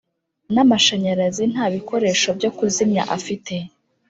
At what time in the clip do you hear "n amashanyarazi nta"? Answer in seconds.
0.53-1.65